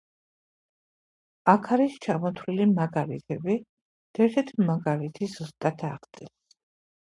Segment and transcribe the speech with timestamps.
[1.53, 3.59] აქ არის ჩამოთვლილი მაგალითები
[4.19, 6.61] და ერთ-ერთი მაგალითი ზუსტად აღწერს.